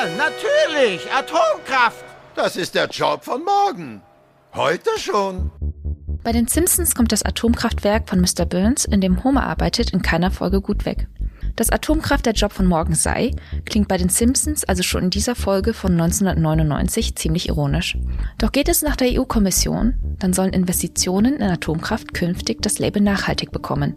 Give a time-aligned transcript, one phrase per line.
[0.00, 1.10] Ja, natürlich.
[1.12, 2.04] Atomkraft.
[2.34, 4.02] Das ist der Job von morgen.
[4.54, 5.50] Heute schon.
[6.22, 8.46] Bei den Simpsons kommt das Atomkraftwerk von Mr.
[8.46, 11.08] Burns, in dem Homer arbeitet, in keiner Folge gut weg.
[11.60, 13.32] Dass Atomkraft der Job von morgen sei,
[13.66, 17.98] klingt bei den Simpsons also schon in dieser Folge von 1999 ziemlich ironisch.
[18.38, 23.52] Doch geht es nach der EU-Kommission, dann sollen Investitionen in Atomkraft künftig das Label nachhaltig
[23.52, 23.94] bekommen,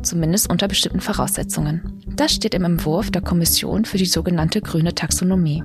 [0.00, 2.02] zumindest unter bestimmten Voraussetzungen.
[2.16, 5.64] Das steht im Entwurf der Kommission für die sogenannte grüne Taxonomie.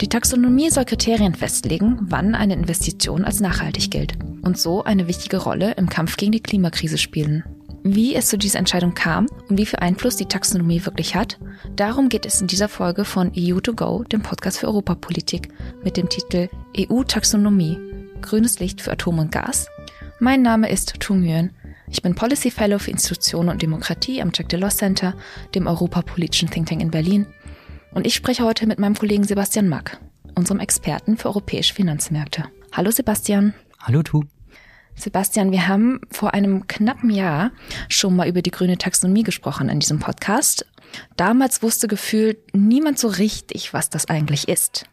[0.00, 5.36] Die Taxonomie soll Kriterien festlegen, wann eine Investition als nachhaltig gilt und so eine wichtige
[5.36, 7.44] Rolle im Kampf gegen die Klimakrise spielen.
[7.82, 11.38] Wie es zu dieser Entscheidung kam und wie viel Einfluss die Taxonomie wirklich hat,
[11.76, 15.48] darum geht es in dieser Folge von EU2Go, dem Podcast für Europapolitik,
[15.84, 17.78] mit dem Titel EU-Taxonomie,
[18.20, 19.68] grünes Licht für Atom und Gas.
[20.20, 21.52] Mein Name ist Tu Nguyen.
[21.90, 25.14] Ich bin Policy Fellow für Institutionen und Demokratie am Jack Delors Center,
[25.54, 27.26] dem europapolitischen Think Tank in Berlin
[27.92, 29.98] und ich spreche heute mit meinem Kollegen Sebastian Mack,
[30.34, 32.44] unserem Experten für europäische Finanzmärkte.
[32.72, 33.54] Hallo Sebastian.
[33.80, 34.24] Hallo Tu.
[34.98, 37.52] Sebastian, wir haben vor einem knappen Jahr
[37.88, 40.66] schon mal über die grüne Taxonomie gesprochen in diesem Podcast.
[41.16, 44.86] Damals wusste gefühlt niemand so richtig, was das eigentlich ist.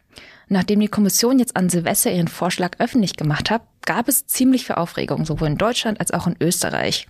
[0.48, 4.76] Nachdem die Kommission jetzt an Silvester ihren Vorschlag öffentlich gemacht hat, gab es ziemlich viel
[4.76, 7.08] Aufregung, sowohl in Deutschland als auch in Österreich.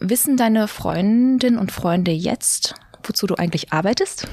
[0.00, 4.26] Wissen deine Freundinnen und Freunde jetzt, wozu du eigentlich arbeitest?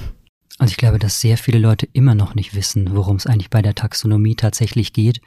[0.57, 3.61] Also ich glaube, dass sehr viele Leute immer noch nicht wissen, worum es eigentlich bei
[3.61, 5.21] der Taxonomie tatsächlich geht.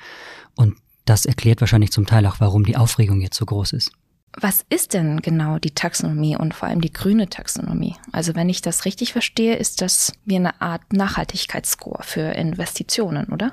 [0.57, 0.77] Und
[1.07, 3.93] das erklärt wahrscheinlich zum Teil auch, warum die Aufregung jetzt so groß ist.
[4.39, 7.97] Was ist denn genau die Taxonomie und vor allem die grüne Taxonomie?
[8.13, 13.53] Also wenn ich das richtig verstehe, ist das wie eine Art Nachhaltigkeitsscore für Investitionen, oder?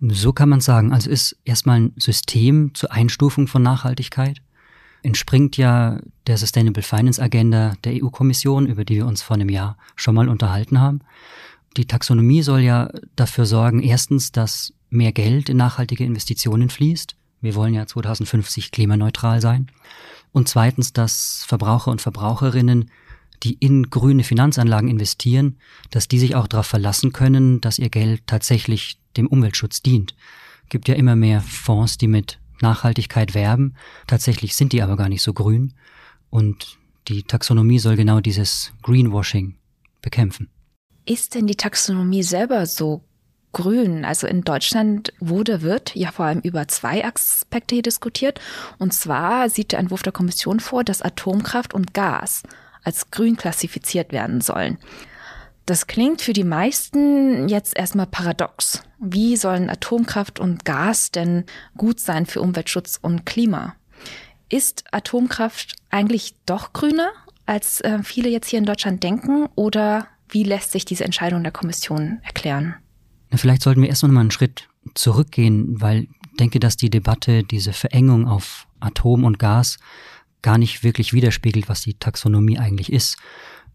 [0.00, 0.92] So kann man sagen.
[0.92, 4.40] Also ist erstmal ein System zur Einstufung von Nachhaltigkeit
[5.02, 9.76] entspringt ja der Sustainable Finance Agenda der EU-Kommission, über die wir uns vor einem Jahr
[9.96, 11.00] schon mal unterhalten haben.
[11.76, 17.16] Die Taxonomie soll ja dafür sorgen, erstens, dass mehr Geld in nachhaltige Investitionen fließt.
[17.40, 19.70] Wir wollen ja 2050 klimaneutral sein.
[20.32, 22.90] Und zweitens, dass Verbraucher und Verbraucherinnen,
[23.42, 25.58] die in grüne Finanzanlagen investieren,
[25.90, 30.14] dass die sich auch darauf verlassen können, dass ihr Geld tatsächlich dem Umweltschutz dient.
[30.64, 33.74] Es gibt ja immer mehr Fonds, die mit Nachhaltigkeit werben.
[34.06, 35.74] Tatsächlich sind die aber gar nicht so grün.
[36.30, 39.56] Und die Taxonomie soll genau dieses Greenwashing
[40.00, 40.48] bekämpfen.
[41.04, 43.02] Ist denn die Taxonomie selber so
[43.52, 44.04] grün?
[44.04, 48.40] Also in Deutschland wurde, wird ja vor allem über zwei Aspekte hier diskutiert.
[48.78, 52.42] Und zwar sieht der Entwurf der Kommission vor, dass Atomkraft und Gas
[52.82, 54.78] als grün klassifiziert werden sollen.
[55.66, 58.82] Das klingt für die meisten jetzt erstmal paradox.
[58.98, 61.44] Wie sollen Atomkraft und Gas denn
[61.76, 63.76] gut sein für Umweltschutz und Klima?
[64.48, 67.10] Ist Atomkraft eigentlich doch grüner,
[67.46, 69.48] als äh, viele jetzt hier in Deutschland denken?
[69.54, 72.74] Oder wie lässt sich diese Entscheidung der Kommission erklären?
[73.34, 77.44] Vielleicht sollten wir erst noch mal einen Schritt zurückgehen, weil ich denke, dass die Debatte
[77.44, 79.78] diese Verengung auf Atom und Gas
[80.42, 83.16] gar nicht wirklich widerspiegelt, was die Taxonomie eigentlich ist.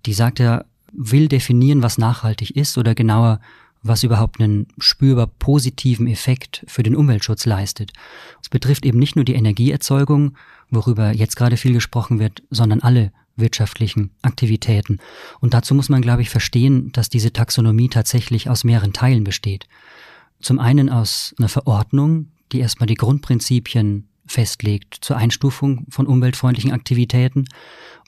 [0.06, 3.40] Die sagt ja will definieren, was nachhaltig ist oder genauer,
[3.84, 7.94] was überhaupt einen spürbar positiven Effekt für den Umweltschutz leistet.
[8.42, 10.36] Es betrifft eben nicht nur die Energieerzeugung,
[10.70, 15.00] worüber jetzt gerade viel gesprochen wird, sondern alle wirtschaftlichen Aktivitäten.
[15.40, 19.68] Und dazu muss man, glaube ich, verstehen, dass diese Taxonomie tatsächlich aus mehreren Teilen besteht.
[20.42, 27.46] Zum einen aus einer Verordnung, die erstmal die Grundprinzipien festlegt zur Einstufung von umweltfreundlichen Aktivitäten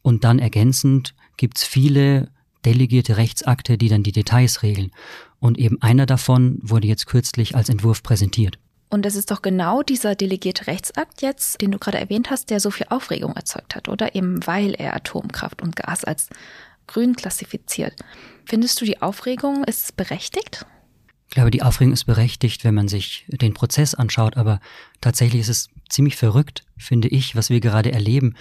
[0.02, 2.30] und dann ergänzend gibt's viele
[2.66, 4.92] delegierte Rechtsakte, die dann die Details regeln.
[5.40, 8.60] Und eben einer davon wurde jetzt kürzlich als Entwurf präsentiert.
[8.90, 12.60] Und es ist doch genau dieser delegierte Rechtsakt jetzt, den du gerade erwähnt hast, der
[12.60, 14.16] so viel Aufregung erzeugt hat, oder?
[14.16, 16.30] Eben weil er Atomkraft und Gas als
[16.88, 17.94] grün klassifiziert.
[18.46, 20.66] Findest du, die Aufregung ist berechtigt?
[21.28, 24.60] Ich glaube, die Aufregung ist berechtigt, wenn man sich den Prozess anschaut, aber
[25.00, 28.36] tatsächlich ist es ziemlich verrückt, finde ich, was wir gerade erleben,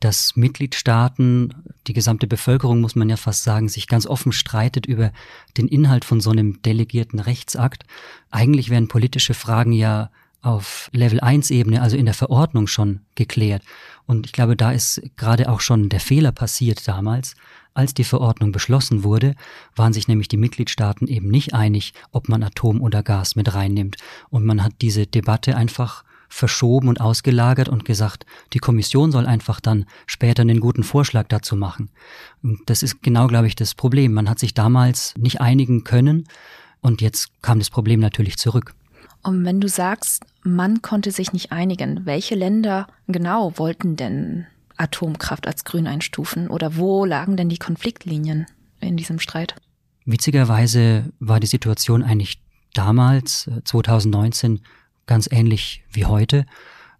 [0.00, 1.54] dass Mitgliedstaaten,
[1.86, 5.12] die gesamte Bevölkerung muss man ja fast sagen, sich ganz offen streitet über
[5.56, 7.84] den Inhalt von so einem delegierten Rechtsakt.
[8.30, 10.10] Eigentlich werden politische Fragen ja
[10.44, 13.62] auf Level 1 Ebene, also in der Verordnung schon geklärt.
[14.06, 17.34] Und ich glaube, da ist gerade auch schon der Fehler passiert damals.
[17.72, 19.34] Als die Verordnung beschlossen wurde,
[19.74, 23.96] waren sich nämlich die Mitgliedstaaten eben nicht einig, ob man Atom oder Gas mit reinnimmt.
[24.28, 29.60] Und man hat diese Debatte einfach verschoben und ausgelagert und gesagt, die Kommission soll einfach
[29.60, 31.90] dann später einen guten Vorschlag dazu machen.
[32.42, 34.12] Und das ist genau, glaube ich, das Problem.
[34.12, 36.24] Man hat sich damals nicht einigen können
[36.80, 38.74] und jetzt kam das Problem natürlich zurück.
[39.22, 45.46] Und wenn du sagst, man konnte sich nicht einigen, welche Länder genau wollten denn Atomkraft
[45.46, 48.46] als grün einstufen oder wo lagen denn die Konfliktlinien
[48.80, 49.54] in diesem Streit?
[50.04, 52.42] Witzigerweise war die Situation eigentlich
[52.74, 54.60] damals, 2019, äh,
[55.06, 56.46] ganz ähnlich wie heute.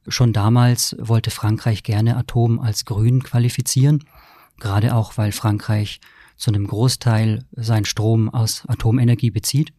[0.09, 4.05] Schon damals wollte Frankreich gerne Atom als grün qualifizieren,
[4.59, 6.01] gerade auch weil Frankreich
[6.37, 9.73] zu einem Großteil seinen Strom aus Atomenergie bezieht.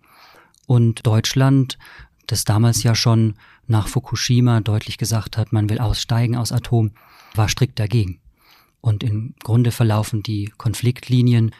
[0.68, 1.77] Und Deutschland,
[2.27, 3.36] das damals ja schon
[3.68, 6.92] nach Fukushima deutlich gesagt hat, man will aussteigen aus Atom,
[7.36, 8.19] war strikt dagegen.
[8.81, 11.51] Und im Grunde verlaufen die Konfliktlinien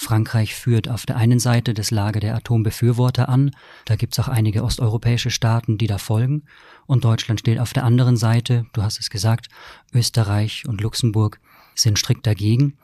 [0.00, 3.50] Frankreich führt auf der einen Seite das Lager der Atombefürworter an,
[3.84, 6.44] da gibt es auch einige osteuropäische Staaten, die da folgen,
[6.86, 9.48] und Deutschland steht auf der anderen Seite, du hast es gesagt,
[9.92, 11.38] Österreich und Luxemburg
[11.74, 12.78] sind strikt dagegen.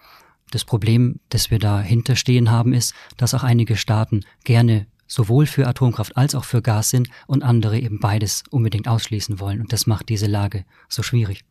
[0.51, 5.67] Das Problem, das wir dahinter stehen haben, ist, dass auch einige Staaten gerne sowohl für
[5.67, 9.63] Atomkraft als auch für Gas sind und andere eben beides unbedingt ausschließen wollen.
[9.63, 11.45] Und das macht diese Lage so schwierig.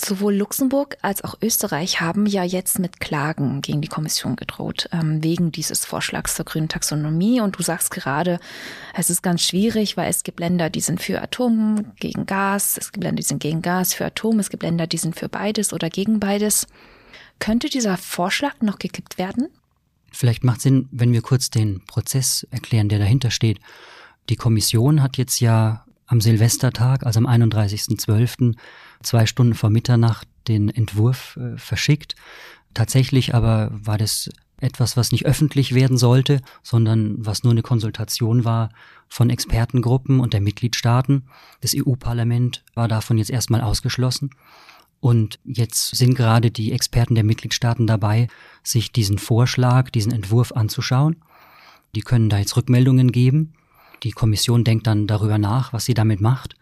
[0.00, 5.24] Sowohl Luxemburg als auch Österreich haben ja jetzt mit Klagen gegen die Kommission gedroht, ähm,
[5.24, 7.40] wegen dieses Vorschlags zur grünen Taxonomie.
[7.40, 8.38] Und du sagst gerade,
[8.94, 12.92] es ist ganz schwierig, weil es gibt Länder, die sind für Atom, gegen Gas, es
[12.92, 15.72] gibt Länder, die sind gegen Gas, für Atom, es gibt Länder, die sind für beides
[15.72, 16.66] oder gegen beides.
[17.40, 19.48] Könnte dieser Vorschlag noch gekippt werden?
[20.12, 23.58] Vielleicht macht Sinn, wenn wir kurz den Prozess erklären, der dahinter steht.
[24.28, 28.56] Die Kommission hat jetzt ja am Silvestertag, also am 31.12.,
[29.02, 32.16] zwei Stunden vor Mitternacht den Entwurf äh, verschickt.
[32.74, 38.44] Tatsächlich aber war das etwas, was nicht öffentlich werden sollte, sondern was nur eine Konsultation
[38.44, 38.70] war
[39.08, 41.28] von Expertengruppen und der Mitgliedstaaten.
[41.60, 44.30] Das EU-Parlament war davon jetzt erstmal ausgeschlossen.
[45.00, 48.26] Und jetzt sind gerade die Experten der Mitgliedstaaten dabei,
[48.64, 51.22] sich diesen Vorschlag, diesen Entwurf anzuschauen.
[51.94, 53.52] Die können da jetzt Rückmeldungen geben.
[54.02, 56.54] Die Kommission denkt dann darüber nach, was sie damit macht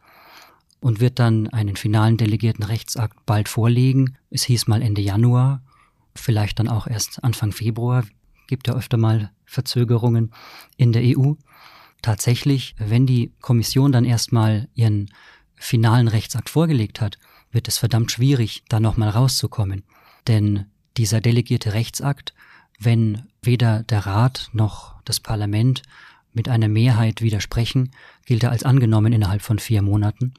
[0.80, 4.16] und wird dann einen finalen delegierten Rechtsakt bald vorlegen.
[4.30, 5.62] Es hieß mal Ende Januar,
[6.14, 8.04] vielleicht dann auch erst Anfang Februar.
[8.46, 10.32] Gibt ja öfter mal Verzögerungen
[10.76, 11.34] in der EU.
[12.02, 15.10] Tatsächlich, wenn die Kommission dann erstmal ihren
[15.56, 17.18] finalen Rechtsakt vorgelegt hat,
[17.50, 19.84] wird es verdammt schwierig, da nochmal rauszukommen.
[20.28, 20.66] Denn
[20.96, 22.34] dieser delegierte Rechtsakt,
[22.78, 25.82] wenn weder der Rat noch das Parlament
[26.36, 27.90] mit einer Mehrheit widersprechen,
[28.24, 30.34] gilt er als angenommen innerhalb von vier Monaten.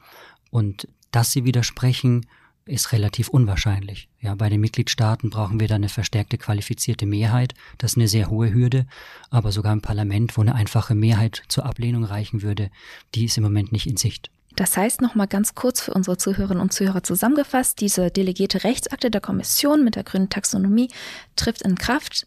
[0.50, 2.24] Und dass sie widersprechen,
[2.64, 4.08] ist relativ unwahrscheinlich.
[4.20, 7.54] Ja, bei den Mitgliedstaaten brauchen wir da eine verstärkte qualifizierte Mehrheit.
[7.78, 8.86] Das ist eine sehr hohe Hürde.
[9.30, 12.70] Aber sogar im Parlament, wo eine einfache Mehrheit zur Ablehnung reichen würde,
[13.14, 14.30] die ist im Moment nicht in Sicht.
[14.58, 19.20] Das heißt nochmal ganz kurz für unsere Zuhörerinnen und Zuhörer zusammengefasst, diese delegierte Rechtsakte der
[19.20, 20.90] Kommission mit der grünen Taxonomie
[21.36, 22.26] trifft in Kraft.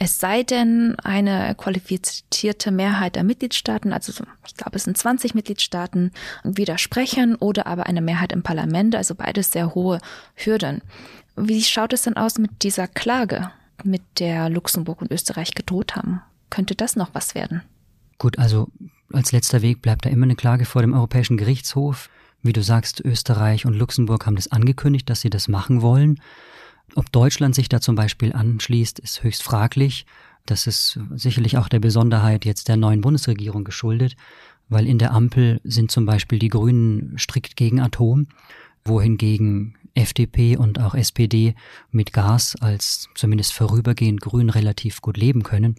[0.00, 4.12] Es sei denn, eine qualifizierte Mehrheit der Mitgliedstaaten, also
[4.44, 6.10] ich glaube es sind 20 Mitgliedstaaten,
[6.42, 10.00] widersprechen oder aber eine Mehrheit im Parlament, also beides sehr hohe
[10.34, 10.82] Hürden.
[11.36, 13.52] Wie schaut es denn aus mit dieser Klage,
[13.84, 16.22] mit der Luxemburg und Österreich gedroht haben?
[16.50, 17.62] Könnte das noch was werden?
[18.18, 18.66] Gut, also
[19.12, 22.10] als letzter Weg bleibt da immer eine Klage vor dem Europäischen Gerichtshof.
[22.42, 26.20] Wie du sagst, Österreich und Luxemburg haben das angekündigt, dass sie das machen wollen.
[26.94, 30.06] Ob Deutschland sich da zum Beispiel anschließt, ist höchst fraglich.
[30.46, 34.16] Das ist sicherlich auch der Besonderheit jetzt der neuen Bundesregierung geschuldet,
[34.68, 38.28] weil in der Ampel sind zum Beispiel die Grünen strikt gegen Atom,
[38.84, 41.54] wohingegen FDP und auch SPD
[41.90, 45.76] mit Gas als zumindest vorübergehend grün relativ gut leben können.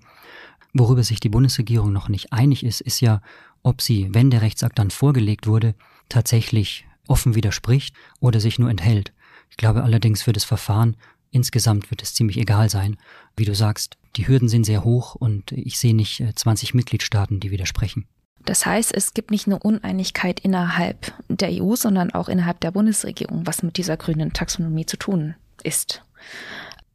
[0.73, 3.21] Worüber sich die Bundesregierung noch nicht einig ist, ist ja,
[3.63, 5.75] ob sie, wenn der Rechtsakt dann vorgelegt wurde,
[6.09, 9.13] tatsächlich offen widerspricht oder sich nur enthält.
[9.49, 10.95] Ich glaube allerdings für das Verfahren
[11.31, 12.97] insgesamt wird es ziemlich egal sein.
[13.35, 17.39] Wie du sagst, die Hürden sind sehr hoch und ich sehe nicht 20 äh, Mitgliedstaaten,
[17.39, 18.07] die widersprechen.
[18.45, 23.45] Das heißt, es gibt nicht nur Uneinigkeit innerhalb der EU, sondern auch innerhalb der Bundesregierung,
[23.45, 26.03] was mit dieser grünen Taxonomie zu tun ist.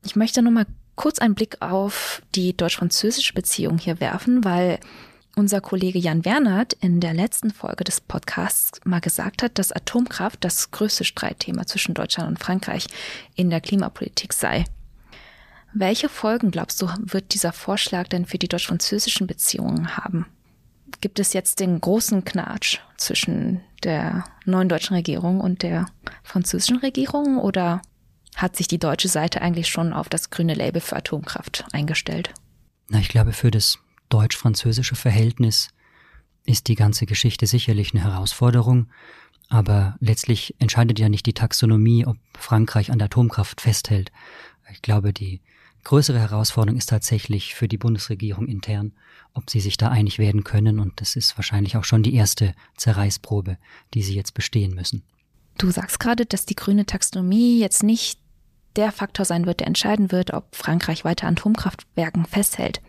[0.04, 4.78] Ich möchte nochmal kurz einen Blick auf die deutsch-französische Beziehung hier werfen, weil
[5.36, 10.44] unser Kollege Jan Wernert in der letzten Folge des Podcasts mal gesagt hat, dass Atomkraft
[10.44, 12.86] das größte Streitthema zwischen Deutschland und Frankreich
[13.34, 14.64] in der Klimapolitik sei.
[15.72, 20.26] Welche Folgen, glaubst du, wird dieser Vorschlag denn für die deutsch-französischen Beziehungen haben?
[21.00, 25.86] Gibt es jetzt den großen Knatsch zwischen der neuen deutschen Regierung und der
[26.22, 27.82] französischen Regierung oder
[28.36, 32.32] hat sich die deutsche Seite eigentlich schon auf das grüne Label für Atomkraft eingestellt.
[32.88, 35.68] Na, ich glaube, für das deutsch-französische Verhältnis
[36.44, 38.88] ist die ganze Geschichte sicherlich eine Herausforderung.
[39.48, 44.10] Aber letztlich entscheidet ja nicht die Taxonomie, ob Frankreich an der Atomkraft festhält.
[44.72, 45.42] Ich glaube, die
[45.84, 48.92] größere Herausforderung ist tatsächlich für die Bundesregierung intern,
[49.34, 50.80] ob sie sich da einig werden können.
[50.80, 53.58] Und das ist wahrscheinlich auch schon die erste Zerreißprobe,
[53.92, 55.02] die sie jetzt bestehen müssen.
[55.58, 58.18] Du sagst gerade, dass die grüne Taxonomie jetzt nicht
[58.76, 62.80] der Faktor sein wird, der entscheiden wird, ob Frankreich weiter an Atomkraftwerken festhält.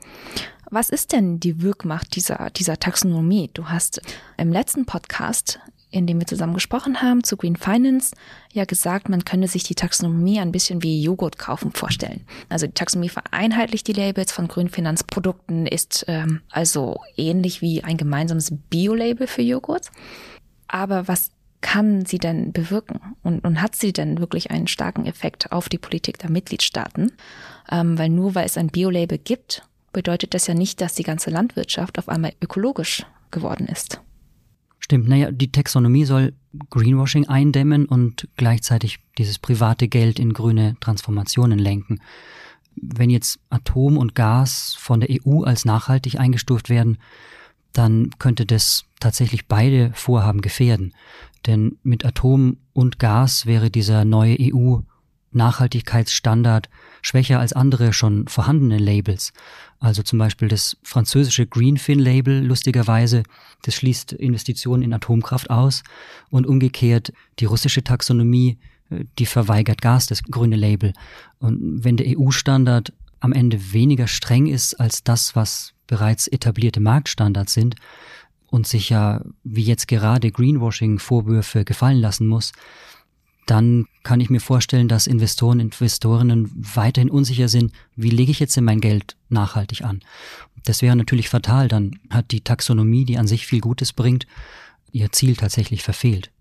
[0.69, 3.49] Was ist denn die Wirkmacht dieser, dieser Taxonomie?
[3.53, 4.01] Du hast
[4.37, 5.59] im letzten Podcast,
[5.91, 8.15] in dem wir zusammen gesprochen haben, zu Green Finance,
[8.51, 12.25] ja gesagt, man könne sich die Taxonomie ein bisschen wie Joghurt kaufen vorstellen.
[12.49, 17.97] Also die Taxonomie vereinheitlicht die Labels von grünen Finanzprodukten, ist ähm, also ähnlich wie ein
[17.97, 19.91] gemeinsames Bio-Label für Joghurt.
[20.67, 21.31] Aber was
[21.65, 22.99] kann sie denn bewirken?
[23.23, 27.11] Und, und hat sie denn wirklich einen starken Effekt auf die Politik der Mitgliedstaaten?
[27.71, 31.31] Ähm, weil nur weil es ein Bio-Label gibt, bedeutet das ja nicht, dass die ganze
[31.31, 33.99] Landwirtschaft auf einmal ökologisch geworden ist.
[34.77, 36.33] Stimmt, naja, die Taxonomie soll
[36.69, 41.99] Greenwashing eindämmen und gleichzeitig dieses private Geld in grüne Transformationen lenken.
[42.75, 46.99] Wenn jetzt Atom und Gas von der EU als nachhaltig eingestuft werden,
[47.77, 50.93] dann könnte das tatsächlich beide Vorhaben gefährden.
[51.45, 54.79] Denn mit Atom und Gas wäre dieser neue EU
[55.35, 56.69] Nachhaltigkeitsstandard
[57.01, 59.33] schwächer als andere schon vorhandene Labels.
[59.79, 63.23] Also zum Beispiel das französische Greenfin-Label, lustigerweise,
[63.63, 65.83] das schließt Investitionen in Atomkraft aus
[66.29, 68.57] und umgekehrt die russische Taxonomie,
[68.89, 70.93] äh, die verweigert Gas, das grüne Label.
[71.39, 77.53] Und wenn der EU-Standard am Ende weniger streng ist als das, was bereits etablierte Marktstandards
[77.53, 77.75] sind
[78.47, 82.51] und sich ja wie jetzt gerade Greenwashing-Vorwürfe gefallen lassen muss,
[83.45, 88.57] dann kann ich mir vorstellen, dass Investoren, Investorinnen weiterhin unsicher sind, wie lege ich jetzt
[88.57, 90.01] denn mein Geld nachhaltig an.
[90.63, 94.25] Das wäre natürlich fatal, dann hat die Taxonomie, die an sich viel Gutes bringt,
[94.91, 96.31] ihr Ziel tatsächlich verfehlt.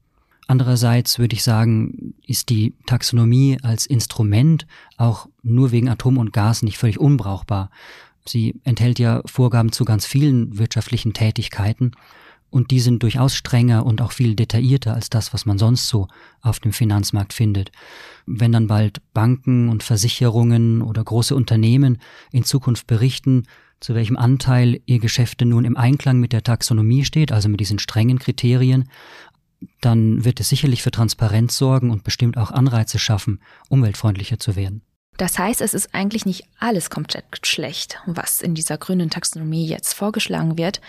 [0.47, 6.63] Andererseits würde ich sagen, ist die Taxonomie als Instrument auch nur wegen Atom und Gas
[6.63, 7.71] nicht völlig unbrauchbar.
[8.26, 11.93] Sie enthält ja Vorgaben zu ganz vielen wirtschaftlichen Tätigkeiten
[12.54, 16.07] und die sind durchaus strenger und auch viel detaillierter als das, was man sonst so
[16.40, 17.73] auf dem Finanzmarkt findet.
[18.26, 21.99] Wenn dann bald Banken und Versicherungen oder große Unternehmen
[22.31, 23.43] in Zukunft berichten,
[23.81, 27.81] zu welchem Anteil ihr Geschäfte nun im Einklang mit der Taxonomie steht, also mit diesen
[27.81, 28.88] strengen Kriterien,
[29.81, 34.83] dann wird es sicherlich für Transparenz sorgen und bestimmt auch Anreize schaffen, umweltfreundlicher zu werden.
[35.16, 39.92] Das heißt, es ist eigentlich nicht alles komplett schlecht, was in dieser grünen Taxonomie jetzt
[39.92, 40.80] vorgeschlagen wird.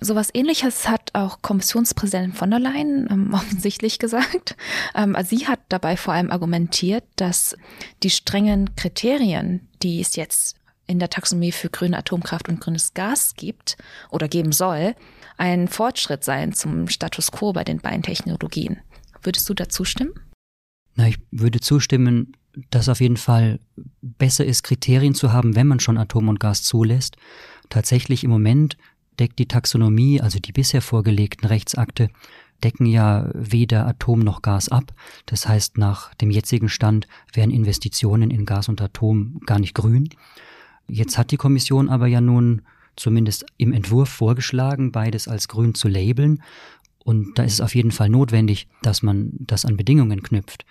[0.00, 4.56] Sowas ähnliches hat auch Kommissionspräsidentin von der Leyen ähm, offensichtlich gesagt.
[4.94, 7.56] Ähm, also sie hat dabei vor allem argumentiert, dass
[8.02, 13.34] die strengen Kriterien, die es jetzt in der Taxonomie für grüne Atomkraft und grünes Gas
[13.36, 13.76] gibt
[14.10, 14.94] oder geben soll,
[15.38, 18.80] ein Fortschritt seien zum Status quo bei den beiden Technologien.
[19.22, 20.12] Würdest du dazu stimmen?
[20.94, 22.36] Na, ich würde zustimmen,
[22.70, 23.60] dass auf jeden Fall
[24.02, 27.16] besser ist, Kriterien zu haben, wenn man schon Atom und Gas zulässt.
[27.68, 28.76] Tatsächlich im Moment
[29.18, 32.08] deckt die Taxonomie, also die bisher vorgelegten Rechtsakte,
[32.62, 34.94] decken ja weder Atom noch Gas ab.
[35.26, 40.08] Das heißt, nach dem jetzigen Stand wären Investitionen in Gas und Atom gar nicht grün.
[40.88, 42.62] Jetzt hat die Kommission aber ja nun
[42.96, 46.42] zumindest im Entwurf vorgeschlagen, beides als grün zu labeln.
[47.04, 50.64] Und da ist es auf jeden Fall notwendig, dass man das an Bedingungen knüpft.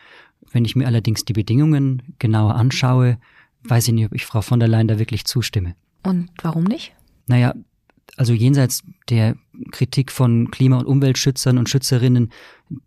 [0.52, 3.18] Wenn ich mir allerdings die Bedingungen genauer anschaue,
[3.64, 5.76] weiß ich nicht, ob ich Frau von der Leyen da wirklich zustimme.
[6.04, 6.94] Und warum nicht?
[7.28, 7.54] Naja,
[8.18, 9.36] also jenseits der
[9.72, 12.32] Kritik von Klima- und Umweltschützern und Schützerinnen,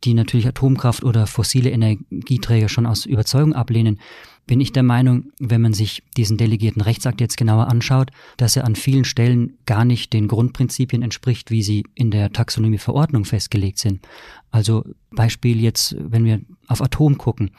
[0.04, 4.00] die natürlich Atomkraft oder fossile Energieträger schon aus Überzeugung ablehnen,
[4.46, 8.64] bin ich der Meinung, wenn man sich diesen delegierten Rechtsakt jetzt genauer anschaut, dass er
[8.64, 14.06] an vielen Stellen gar nicht den Grundprinzipien entspricht, wie sie in der Taxonomieverordnung festgelegt sind.
[14.50, 17.52] Also Beispiel jetzt, wenn wir auf Atom gucken.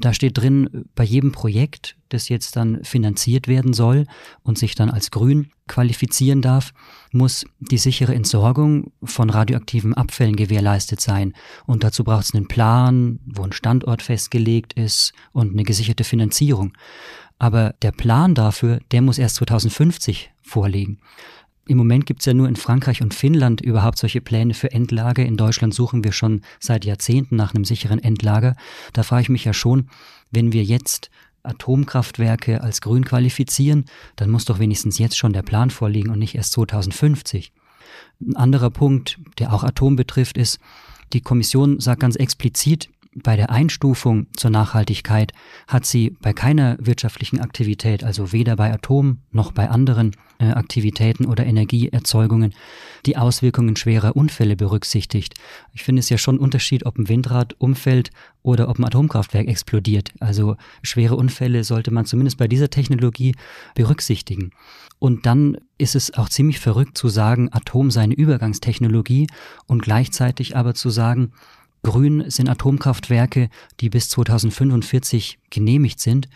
[0.00, 4.06] Da steht drin, bei jedem Projekt, das jetzt dann finanziert werden soll
[4.42, 6.72] und sich dann als grün qualifizieren darf,
[7.12, 11.34] muss die sichere Entsorgung von radioaktiven Abfällen gewährleistet sein.
[11.66, 16.72] Und dazu braucht es einen Plan, wo ein Standort festgelegt ist und eine gesicherte Finanzierung.
[17.38, 21.00] Aber der Plan dafür, der muss erst 2050 vorliegen.
[21.70, 25.24] Im Moment gibt es ja nur in Frankreich und Finnland überhaupt solche Pläne für Endlager.
[25.24, 28.56] In Deutschland suchen wir schon seit Jahrzehnten nach einem sicheren Endlager.
[28.92, 29.88] Da frage ich mich ja schon,
[30.32, 31.12] wenn wir jetzt
[31.44, 33.84] Atomkraftwerke als grün qualifizieren,
[34.16, 37.52] dann muss doch wenigstens jetzt schon der Plan vorliegen und nicht erst 2050.
[38.20, 40.58] Ein anderer Punkt, der auch Atom betrifft, ist,
[41.12, 45.32] die Kommission sagt ganz explizit, bei der Einstufung zur Nachhaltigkeit
[45.66, 51.26] hat sie bei keiner wirtschaftlichen Aktivität, also weder bei Atom noch bei anderen äh, Aktivitäten
[51.26, 52.54] oder Energieerzeugungen,
[53.06, 55.34] die Auswirkungen schwerer Unfälle berücksichtigt.
[55.72, 58.10] Ich finde es ja schon ein Unterschied, ob ein Windrad umfällt
[58.42, 60.12] oder ob ein Atomkraftwerk explodiert.
[60.20, 63.34] Also schwere Unfälle sollte man zumindest bei dieser Technologie
[63.74, 64.52] berücksichtigen.
[65.00, 69.26] Und dann ist es auch ziemlich verrückt zu sagen, Atom sei eine Übergangstechnologie
[69.66, 71.32] und gleichzeitig aber zu sagen,
[71.82, 73.48] Grün sind Atomkraftwerke,
[73.80, 76.28] die bis 2045 genehmigt sind.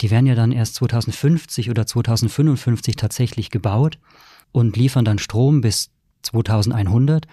[0.00, 3.98] die werden ja dann erst 2050 oder 2055 tatsächlich gebaut
[4.50, 5.90] und liefern dann Strom bis
[6.22, 7.26] 2100.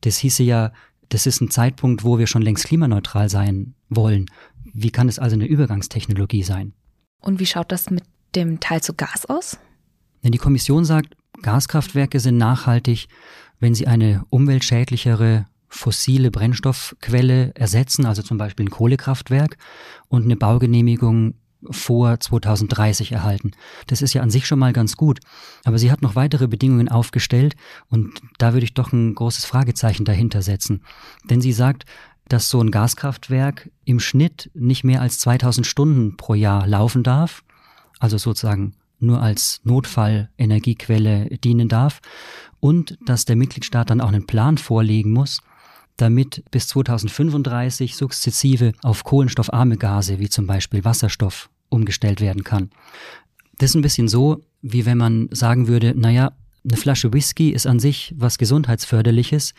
[0.00, 0.72] Das hieße ja,
[1.10, 4.26] das ist ein Zeitpunkt, wo wir schon längst klimaneutral sein wollen.
[4.72, 6.72] Wie kann es also eine Übergangstechnologie sein?
[7.20, 9.58] Und wie schaut das mit dem Teil zu Gas aus?
[10.22, 13.08] Denn die Kommission sagt, Gaskraftwerke sind nachhaltig,
[13.60, 19.56] wenn sie eine umweltschädlichere fossile Brennstoffquelle ersetzen, also zum Beispiel ein Kohlekraftwerk
[20.08, 21.34] und eine Baugenehmigung
[21.70, 23.52] vor 2030 erhalten.
[23.88, 25.20] Das ist ja an sich schon mal ganz gut.
[25.64, 27.56] Aber sie hat noch weitere Bedingungen aufgestellt
[27.88, 30.82] und da würde ich doch ein großes Fragezeichen dahinter setzen.
[31.28, 31.84] Denn sie sagt,
[32.28, 37.42] dass so ein Gaskraftwerk im Schnitt nicht mehr als 2000 Stunden pro Jahr laufen darf,
[37.98, 42.00] also sozusagen nur als Notfallenergiequelle dienen darf
[42.60, 45.40] und dass der Mitgliedstaat dann auch einen Plan vorlegen muss,
[45.98, 52.70] damit bis 2035 sukzessive auf kohlenstoffarme Gase wie zum Beispiel Wasserstoff umgestellt werden kann.
[53.58, 56.32] Das ist ein bisschen so, wie wenn man sagen würde, naja,
[56.64, 59.54] eine Flasche Whisky ist an sich was Gesundheitsförderliches,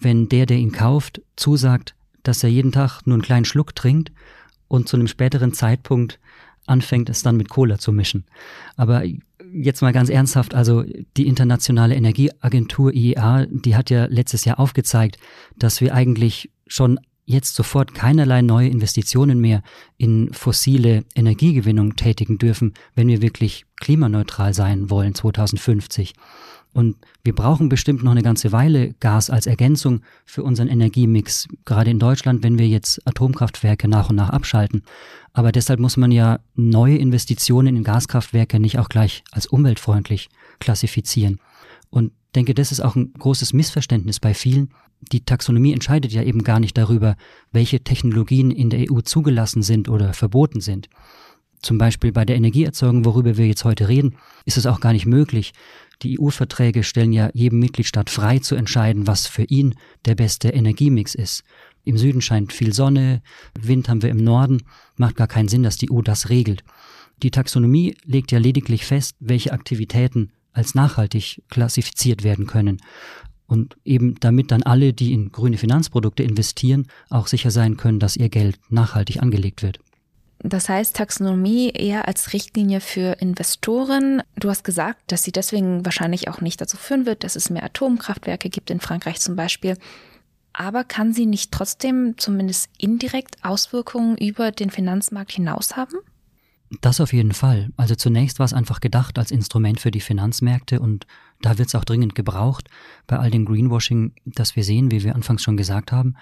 [0.00, 4.12] wenn der, der ihn kauft, zusagt, dass er jeden Tag nur einen kleinen Schluck trinkt
[4.68, 6.18] und zu einem späteren Zeitpunkt
[6.66, 8.24] anfängt, es dann mit Cola zu mischen.
[8.76, 9.04] Aber
[9.54, 10.84] jetzt mal ganz ernsthaft, also
[11.16, 15.18] die Internationale Energieagentur IEA, die hat ja letztes Jahr aufgezeigt,
[15.56, 19.62] dass wir eigentlich schon jetzt sofort keinerlei neue Investitionen mehr
[19.96, 26.12] in fossile Energiegewinnung tätigen dürfen, wenn wir wirklich klimaneutral sein wollen 2050.
[26.74, 31.90] Und wir brauchen bestimmt noch eine ganze Weile Gas als Ergänzung für unseren Energiemix, gerade
[31.92, 34.82] in Deutschland, wenn wir jetzt Atomkraftwerke nach und nach abschalten.
[35.32, 40.28] Aber deshalb muss man ja neue Investitionen in Gaskraftwerke nicht auch gleich als umweltfreundlich
[40.58, 41.38] klassifizieren.
[41.90, 44.70] Und denke, das ist auch ein großes Missverständnis bei vielen.
[45.12, 47.16] Die Taxonomie entscheidet ja eben gar nicht darüber,
[47.52, 50.88] welche Technologien in der EU zugelassen sind oder verboten sind.
[51.64, 55.06] Zum Beispiel bei der Energieerzeugung, worüber wir jetzt heute reden, ist es auch gar nicht
[55.06, 55.54] möglich,
[56.02, 61.14] die EU-Verträge stellen ja jedem Mitgliedstaat frei zu entscheiden, was für ihn der beste Energiemix
[61.14, 61.42] ist.
[61.82, 63.22] Im Süden scheint viel Sonne,
[63.58, 64.64] Wind haben wir im Norden,
[64.98, 66.64] macht gar keinen Sinn, dass die EU das regelt.
[67.22, 72.82] Die Taxonomie legt ja lediglich fest, welche Aktivitäten als nachhaltig klassifiziert werden können.
[73.46, 78.18] Und eben damit dann alle, die in grüne Finanzprodukte investieren, auch sicher sein können, dass
[78.18, 79.78] ihr Geld nachhaltig angelegt wird.
[80.46, 84.22] Das heißt Taxonomie eher als Richtlinie für Investoren.
[84.36, 87.64] Du hast gesagt, dass sie deswegen wahrscheinlich auch nicht dazu führen wird, dass es mehr
[87.64, 89.78] Atomkraftwerke gibt in Frankreich zum Beispiel.
[90.52, 95.94] Aber kann sie nicht trotzdem zumindest indirekt Auswirkungen über den Finanzmarkt hinaus haben?
[96.80, 97.70] Das auf jeden Fall.
[97.76, 101.06] Also zunächst war es einfach gedacht als Instrument für die Finanzmärkte und
[101.40, 102.68] da wird es auch dringend gebraucht
[103.06, 106.16] bei all dem Greenwashing, das wir sehen, wie wir anfangs schon gesagt haben.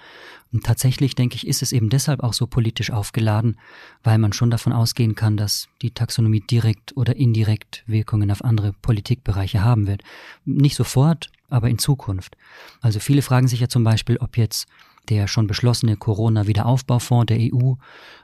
[0.51, 3.57] Und tatsächlich, denke ich, ist es eben deshalb auch so politisch aufgeladen,
[4.03, 8.73] weil man schon davon ausgehen kann, dass die Taxonomie direkt oder indirekt Wirkungen auf andere
[8.73, 10.03] Politikbereiche haben wird.
[10.43, 12.35] Nicht sofort, aber in Zukunft.
[12.81, 14.67] Also viele fragen sich ja zum Beispiel, ob jetzt
[15.09, 17.73] der schon beschlossene Corona-Wiederaufbaufonds der EU,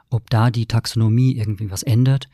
[0.08, 2.28] ob da die Taxonomie irgendwie was ändert.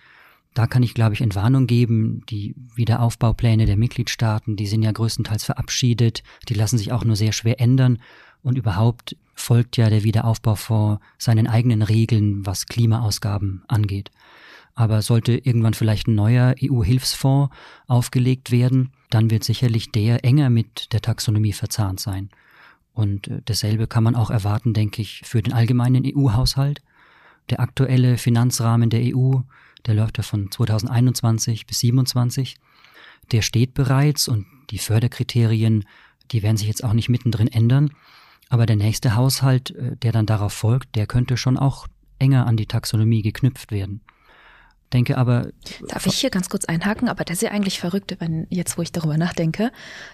[0.55, 2.23] Da kann ich, glaube ich, Entwarnung geben.
[2.31, 6.23] Die Wiederaufbaupläne der Mitgliedstaaten, die sind ja größtenteils verabschiedet.
[6.49, 7.99] Die lassen sich auch nur sehr schwer ändern.
[8.43, 14.11] Und überhaupt folgt ja der Wiederaufbaufonds seinen eigenen Regeln, was Klimaausgaben angeht.
[14.75, 17.55] Aber sollte irgendwann vielleicht ein neuer EU-Hilfsfonds
[17.87, 22.31] aufgelegt werden, dann wird sicherlich der enger mit der Taxonomie verzahnt sein.
[22.97, 26.81] Und äh, dasselbe kann man auch erwarten, denke ich, für den allgemeinen EU-Haushalt.
[27.51, 29.41] Der aktuelle Finanzrahmen der EU,
[29.85, 32.57] der läuft ja von 2021 bis 2027.
[33.33, 35.85] Der steht bereits und die Förderkriterien,
[36.33, 37.91] die werden sich jetzt auch nicht mittendrin ändern.
[38.49, 41.87] Aber der nächste Haushalt, äh, der dann darauf folgt, der könnte schon auch
[42.19, 44.01] enger an die Taxonomie geknüpft werden.
[44.95, 45.51] Denke aber.
[45.89, 47.11] Darf ich hier ganz kurz einhaken?
[47.11, 49.71] Aber das ist ja eigentlich verrückt, wenn jetzt, wo ich darüber nachdenke,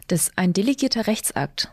[0.09, 1.73] dass ein delegierter Rechtsakt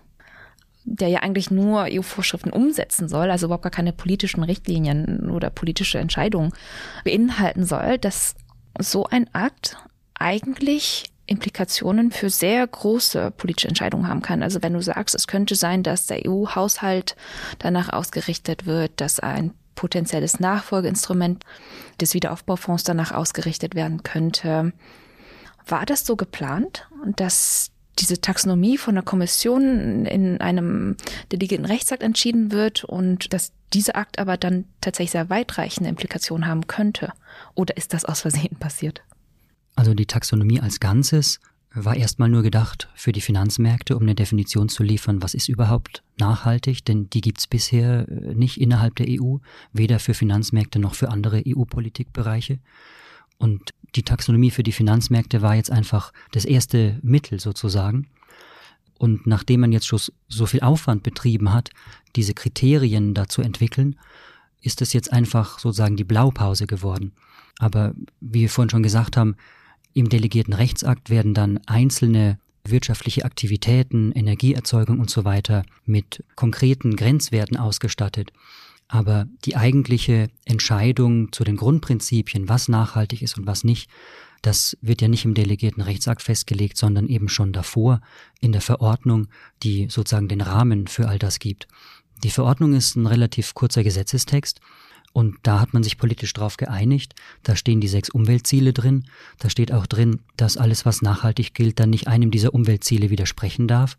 [0.95, 5.99] der ja eigentlich nur EU-Vorschriften umsetzen soll, also überhaupt gar keine politischen Richtlinien oder politische
[5.99, 6.51] Entscheidungen
[7.03, 8.35] beinhalten soll, dass
[8.79, 9.77] so ein Akt
[10.15, 14.41] eigentlich Implikationen für sehr große politische Entscheidungen haben kann.
[14.41, 17.15] Also wenn du sagst, es könnte sein, dass der EU-Haushalt
[17.59, 21.45] danach ausgerichtet wird, dass ein potenzielles Nachfolgeinstrument
[22.01, 24.73] des Wiederaufbaufonds danach ausgerichtet werden könnte.
[25.67, 30.95] War das so geplant, dass diese Taxonomie von der Kommission in einem
[31.31, 36.67] delegierten Rechtsakt entschieden wird und dass dieser Akt aber dann tatsächlich sehr weitreichende Implikationen haben
[36.67, 37.11] könnte?
[37.55, 39.03] Oder ist das aus Versehen passiert?
[39.75, 41.39] Also die Taxonomie als Ganzes
[41.73, 46.03] war erstmal nur gedacht für die Finanzmärkte, um eine Definition zu liefern, was ist überhaupt
[46.17, 49.37] nachhaltig, denn die gibt's bisher äh, nicht innerhalb der EU,
[49.71, 52.59] weder für Finanzmärkte noch für andere EU-Politikbereiche.
[53.39, 58.07] Und die Taxonomie für die Finanzmärkte war jetzt einfach das erste Mittel sozusagen.
[58.99, 61.69] Und nachdem man jetzt schon so viel Aufwand betrieben hat,
[62.15, 63.95] diese Kriterien da zu entwickeln,
[64.61, 67.13] ist es jetzt einfach sozusagen die Blaupause geworden.
[67.59, 69.35] Aber wie wir vorhin schon gesagt haben,
[69.93, 77.57] im delegierten Rechtsakt werden dann einzelne wirtschaftliche Aktivitäten, Energieerzeugung und so weiter mit konkreten Grenzwerten
[77.57, 78.31] ausgestattet.
[78.89, 83.89] Aber die eigentliche Entscheidung zu den Grundprinzipien, was nachhaltig ist und was nicht,
[84.41, 88.01] das wird ja nicht im delegierten Rechtsakt festgelegt, sondern eben schon davor
[88.41, 89.27] in der Verordnung,
[89.63, 91.67] die sozusagen den Rahmen für all das gibt.
[92.23, 94.59] Die Verordnung ist ein relativ kurzer Gesetzestext
[95.13, 97.13] und da hat man sich politisch drauf geeinigt.
[97.43, 99.05] Da stehen die sechs Umweltziele drin.
[99.37, 103.67] Da steht auch drin, dass alles, was nachhaltig gilt, dann nicht einem dieser Umweltziele widersprechen
[103.67, 103.97] darf.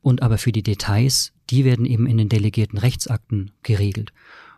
[0.00, 4.12] Und aber für die Details, die werden eben in den delegierten Rechtsakten geregelt.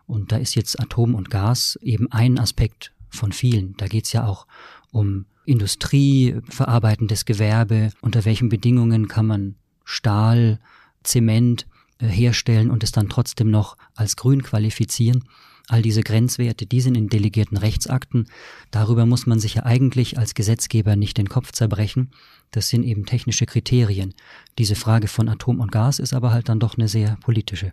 [0.07, 3.77] Und da ist jetzt Atom und Gas eben ein Aspekt von vielen.
[3.77, 4.47] Da geht's ja auch
[4.93, 10.59] um Industrie, verarbeitendes Gewerbe, unter welchen Bedingungen kann man Stahl,
[11.03, 11.67] Zement
[11.99, 15.25] äh, herstellen und es dann trotzdem noch als grün qualifizieren.
[15.69, 18.29] All diese Grenzwerte, die sind in delegierten Rechtsakten.
[18.71, 22.13] Darüber muss man sich ja eigentlich als Gesetzgeber nicht den Kopf zerbrechen.
[22.53, 24.15] Das sind eben technische Kriterien.
[24.59, 27.73] Diese Frage von Atom und Gas ist aber halt dann doch eine sehr politische.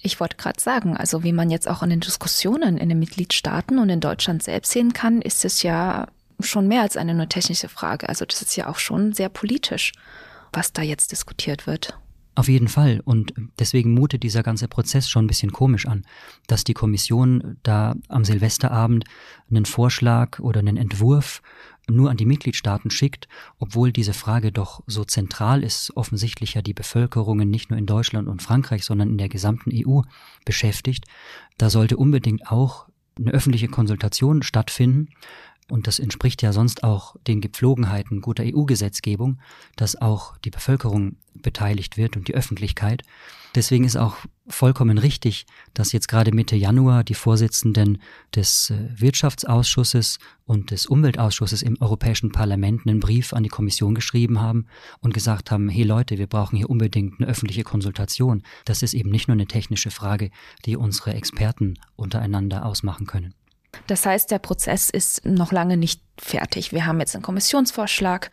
[0.00, 3.78] Ich wollte gerade sagen, also wie man jetzt auch in den Diskussionen in den Mitgliedstaaten
[3.78, 6.08] und in Deutschland selbst sehen kann, ist es ja
[6.40, 8.08] schon mehr als eine nur technische Frage.
[8.08, 9.92] Also das ist ja auch schon sehr politisch,
[10.52, 11.98] was da jetzt diskutiert wird.
[12.36, 13.00] Auf jeden Fall.
[13.04, 16.04] Und deswegen mutet dieser ganze Prozess schon ein bisschen komisch an,
[16.48, 19.04] dass die Kommission da am Silvesterabend
[19.50, 21.42] einen Vorschlag oder einen Entwurf
[21.88, 26.72] nur an die Mitgliedstaaten schickt, obwohl diese Frage doch so zentral ist, offensichtlich ja die
[26.72, 30.00] Bevölkerungen nicht nur in Deutschland und Frankreich, sondern in der gesamten EU
[30.44, 31.04] beschäftigt.
[31.58, 35.08] Da sollte unbedingt auch eine öffentliche Konsultation stattfinden
[35.70, 39.40] und das entspricht ja sonst auch den Gepflogenheiten guter EU-Gesetzgebung,
[39.76, 43.02] dass auch die Bevölkerung beteiligt wird und die Öffentlichkeit.
[43.54, 44.16] Deswegen ist auch
[44.48, 48.02] vollkommen richtig, dass jetzt gerade Mitte Januar die Vorsitzenden
[48.34, 54.40] des äh, Wirtschaftsausschusses und des Umweltausschusses im Europäischen Parlament einen Brief an die Kommission geschrieben
[54.40, 54.66] haben
[55.00, 58.42] und gesagt haben, hey Leute, wir brauchen hier unbedingt eine öffentliche Konsultation.
[58.64, 60.30] Das ist eben nicht nur eine technische Frage,
[60.66, 63.34] die unsere Experten untereinander ausmachen können.
[63.86, 66.72] Das heißt, der Prozess ist noch lange nicht fertig.
[66.72, 68.30] Wir haben jetzt einen Kommissionsvorschlag,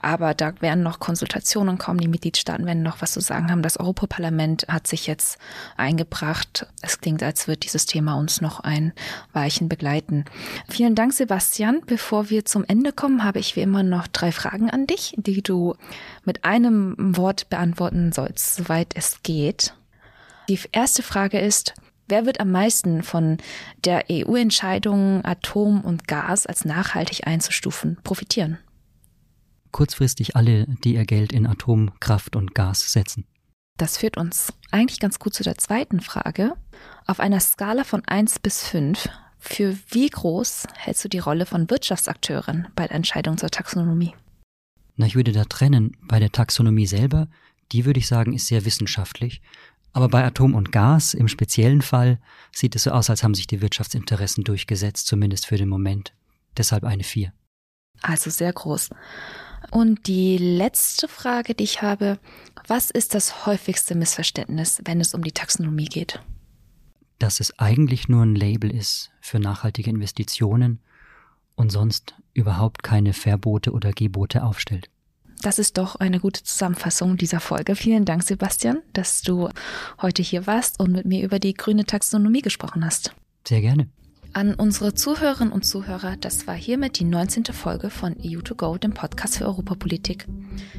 [0.00, 2.00] aber da werden noch Konsultationen kommen.
[2.00, 3.62] Die Mitgliedstaaten werden noch was zu sagen haben.
[3.62, 5.38] Das Europaparlament hat sich jetzt
[5.76, 6.66] eingebracht.
[6.80, 8.92] Es klingt, als wird dieses Thema uns noch ein
[9.32, 10.24] Weichen begleiten.
[10.68, 11.82] Vielen Dank, Sebastian.
[11.86, 15.42] Bevor wir zum Ende kommen, habe ich wie immer noch drei Fragen an dich, die
[15.42, 15.76] du
[16.24, 19.74] mit einem Wort beantworten sollst, soweit es geht.
[20.48, 21.74] Die erste Frage ist,
[22.08, 23.38] Wer wird am meisten von
[23.84, 28.58] der EU-Entscheidung, Atom und Gas als nachhaltig einzustufen, profitieren?
[29.70, 33.24] Kurzfristig alle, die ihr Geld in Atomkraft und Gas setzen.
[33.78, 36.54] Das führt uns eigentlich ganz gut zu der zweiten Frage.
[37.06, 41.70] Auf einer Skala von 1 bis 5, für wie groß hältst du die Rolle von
[41.70, 44.14] Wirtschaftsakteuren bei der Entscheidung zur Taxonomie?
[44.96, 45.96] Na, ich würde da trennen.
[46.02, 47.28] Bei der Taxonomie selber,
[47.72, 49.40] die würde ich sagen, ist sehr wissenschaftlich.
[49.92, 52.18] Aber bei Atom und Gas im speziellen Fall
[52.50, 56.14] sieht es so aus, als haben sich die Wirtschaftsinteressen durchgesetzt, zumindest für den Moment.
[56.56, 57.32] Deshalb eine 4.
[58.00, 58.90] Also sehr groß.
[59.70, 62.18] Und die letzte Frage, die ich habe,
[62.66, 66.20] was ist das häufigste Missverständnis, wenn es um die Taxonomie geht?
[67.18, 70.80] Dass es eigentlich nur ein Label ist für nachhaltige Investitionen
[71.54, 74.90] und sonst überhaupt keine Verbote oder Gebote aufstellt.
[75.42, 77.74] Das ist doch eine gute Zusammenfassung dieser Folge.
[77.74, 79.48] Vielen Dank, Sebastian, dass du
[80.00, 83.12] heute hier warst und mit mir über die grüne Taxonomie gesprochen hast.
[83.46, 83.88] Sehr gerne.
[84.34, 87.44] An unsere Zuhörerinnen und Zuhörer, das war hiermit die 19.
[87.46, 90.26] Folge von EU2Go, dem Podcast für Europapolitik.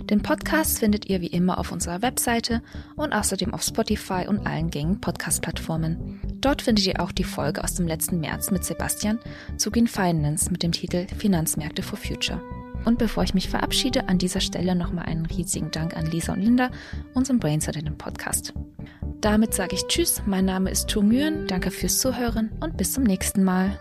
[0.10, 2.63] Den Podcast findet ihr wie immer auf unserer Webseite
[2.95, 6.19] und außerdem auf Spotify und allen gängigen Podcast-Plattformen.
[6.41, 9.19] Dort findet ihr auch die Folge aus dem letzten März mit Sebastian
[9.58, 12.41] zu Green Finance mit dem Titel Finanzmärkte for Future.
[12.85, 16.41] Und bevor ich mich verabschiede, an dieser Stelle nochmal einen riesigen Dank an Lisa und
[16.41, 16.69] Linda,
[17.13, 18.53] unserem Brainset in dem Podcast.
[19.21, 23.43] Damit sage ich Tschüss, mein Name ist Nguyen, danke fürs Zuhören und bis zum nächsten
[23.43, 23.79] Mal.